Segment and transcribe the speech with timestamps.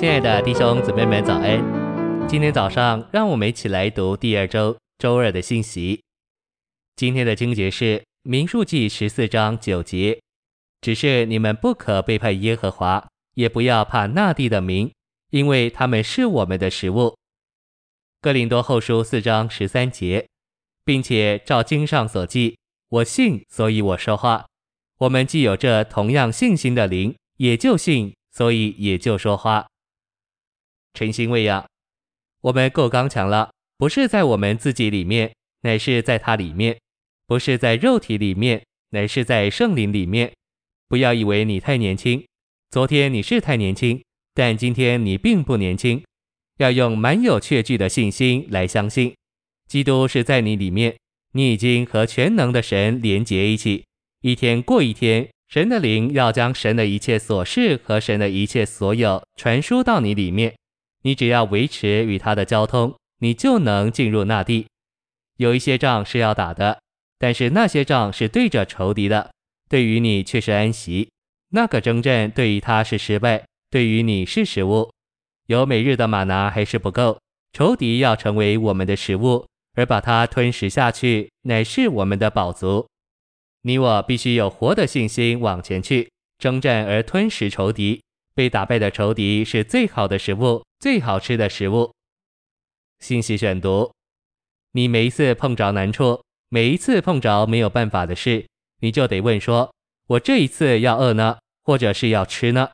[0.00, 1.58] 亲爱的弟兄姊妹们，早安！
[2.28, 6.00] 今天早上，让我们一起来读第二周周二的信息。
[6.94, 10.20] 今天的经节是《民数记》十四章九节
[10.80, 14.88] ：“只是你们不可背叛耶和华，也不要怕那地的民，
[15.30, 16.96] 因为他们是我们的食物。”
[18.20, 20.28] 《哥林多后书》四章十三节，
[20.84, 22.56] 并且照经上所记，
[22.88, 24.46] 我信，所以我说话。
[24.98, 29.66] 我们既有这同样信心的灵，也就信，所以也就说话。
[30.98, 31.64] 诚心喂养，
[32.40, 36.74] 我们够刚强了，不是在我们自己里面，乃是在他里面；
[37.24, 40.32] 不是在肉体里面，乃是在圣灵里面。
[40.88, 42.26] 不要以为你太年轻，
[42.72, 44.02] 昨天你是太年轻，
[44.34, 46.02] 但今天你并不年轻。
[46.56, 49.14] 要用满有确据的信心来相信，
[49.68, 50.96] 基督是在你里面，
[51.30, 53.84] 你已经和全能的神连结一起。
[54.22, 60.56] 一天过一天，神的灵要将神的一切琐事和神的一切所有传输到你里面。
[61.02, 64.66] 你只要维持与他的交通，你就能进入那地。
[65.36, 66.80] 有一些仗是要打的，
[67.18, 69.30] 但是那些仗是对着仇敌的，
[69.68, 71.10] 对于你却是安息。
[71.50, 74.90] 那个征战对于他是失败，对于你是食物。
[75.46, 77.18] 有每日的马拿还是不够，
[77.52, 82.86] 仇敌要成为我们的食物，而把它吞噬下去，乃是我们的宝足。
[83.62, 88.02] 你我必须有活的信心往前去征战，而吞食仇敌。
[88.38, 91.92] 被打败的仇敌是最好的食物，最好吃的食物。
[93.00, 93.92] 信息选读：
[94.70, 98.46] 你每一次碰着难处，每一次碰着没有办法的事，
[98.78, 99.74] 你就得问说：
[100.06, 102.70] 我这一次要饿呢，或者是要吃呢？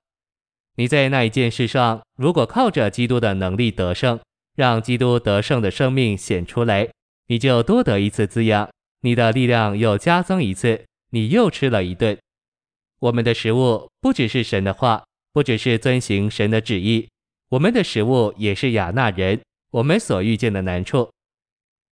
[0.74, 4.20] 你在那一件事上，如果靠着基督的能力得胜，
[4.54, 6.90] 让基督得胜的生命显出来，
[7.28, 8.68] 你就多得一次滋养，
[9.00, 12.18] 你的力量又加增一次，你又吃了一顿。
[12.98, 15.02] 我们的食物不只是神的话。
[15.34, 17.08] 不只是遵行神的旨意，
[17.50, 19.40] 我们的食物也是亚纳人。
[19.72, 21.10] 我们所遇见的难处，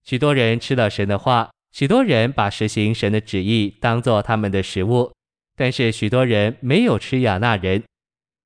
[0.03, 5.13] 许多人吃了神的话，许多人把实行神的旨意当做他们的食物，
[5.56, 7.81] 但是许多人没有吃亚纳人。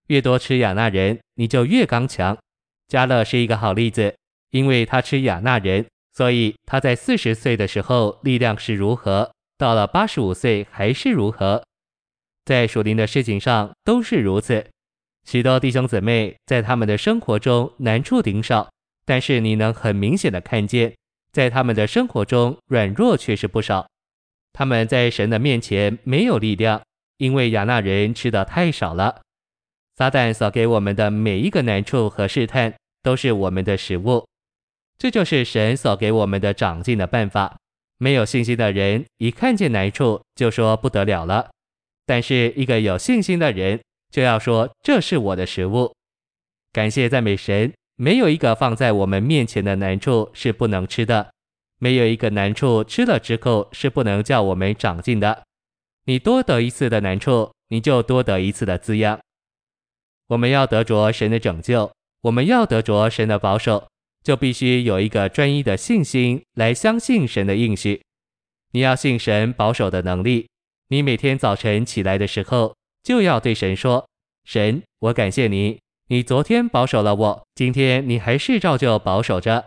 [0.09, 2.37] 越多吃亚纳人，你就越刚强。
[2.87, 4.15] 加勒是一个好例子，
[4.51, 11.63] 因为他吃亚纳人，所以他在四十岁的时候力量是如何，到了八十五岁还是如何，
[12.45, 14.69] 在属灵的事情上都是如此。
[15.25, 18.69] 许多弟兄姊妹在他们的生活中难处顶少，
[19.05, 20.93] 但是你能很明显的看见，
[21.31, 23.87] 在他们的生活中软弱却是不少。
[24.51, 26.81] 他们在神的面前没有力量，
[27.17, 29.21] 因为亚纳人吃的太少了。
[29.95, 34.27] 撒旦所给我们的每一个难处和试探，都是我们的食物。
[34.97, 37.55] 这就是神所给我们的长进的办法。
[37.97, 41.49] 没有信心的人一看见难处就说不得了了，
[42.05, 43.79] 但是一个有信心的人。
[44.13, 45.91] 就要说这是我的食物，
[46.71, 47.73] 感谢赞美神。
[47.95, 51.31] 没有一个放在我们面前的难处是不能吃的，
[51.79, 55.43] 没有一个难处吃了之后是不能叫我们长进的。
[56.05, 59.19] 你多得一次的难处，你就多得一次的滋养。
[60.27, 61.91] 我们要得着神的拯救，
[62.21, 63.87] 我们要得着神的保守，
[64.23, 68.03] 就必须有一个专一的信心来相信神的应许。
[68.73, 70.47] 你要信神保守的能力，
[70.89, 72.75] 你每天早晨起来的时候。
[73.03, 74.07] 就要对神说
[74.45, 79.65] ：“神，我感谢你，你昨天保守了我，今天你还是照旧保守着。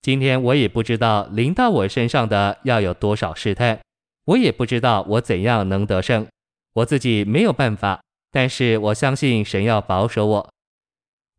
[0.00, 3.80] 今天我也不知道临到我身上的要有多少试探，
[4.24, 6.26] 我也不知道我怎样能得胜，
[6.72, 8.00] 我自己没有办法。
[8.30, 10.50] 但是我相信神要保守我。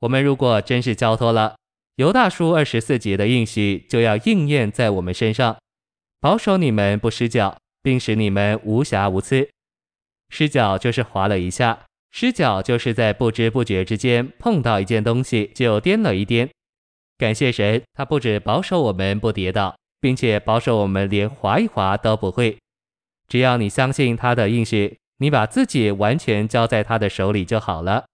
[0.02, 1.56] 我们如果真是交托了，
[1.96, 5.58] 犹大书二十四节的应许就要应验在我们身上，
[6.20, 9.50] 保守你们不失脚，并使你们无瑕无疵。”
[10.30, 16.50] 失脚就是滑了一下，失脚就是在不知不觉之间碰到一件东西就颠了一颠。
[17.18, 22.58] 感谢神，他不止保守我们不跌倒，并且保守我们连滑一滑都不会。
[23.28, 28.06] 只要你相信他的应许，你把自己完全交在他的手里就好了。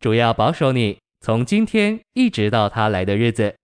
[0.00, 3.54] 主要保守你，从今天一直到他来的日子，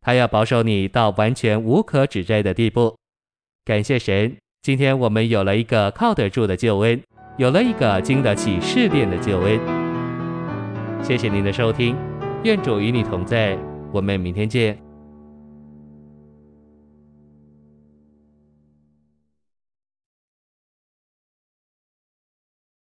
[0.00, 2.96] 他要保守你到完全无可指摘的地步。
[3.64, 7.02] 感谢神，今天我们有了一个靠得住的救恩。
[7.36, 9.58] 有了一个经得起试炼的救恩。
[11.02, 11.96] 谢谢您的收听，
[12.44, 13.56] 愿主与你同在，
[13.90, 14.91] 我们明天见。